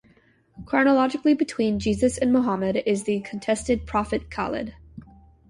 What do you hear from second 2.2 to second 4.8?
Mohammad is the contested Prophet Khalid.